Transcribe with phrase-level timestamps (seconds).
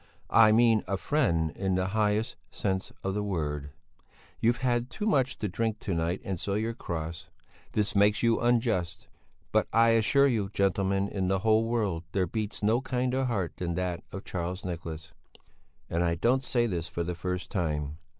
[0.33, 3.69] I mean a friend in the highest sense of the word.
[4.39, 7.29] You've had too much to drink to night and so you're cross;
[7.73, 9.07] this makes you unjust,
[9.51, 13.75] but I assure you, gentlemen, in the whole world there beats no kinder heart than
[13.75, 15.13] that of Charles Nicholas.
[15.87, 17.99] And I don't say this for the first time.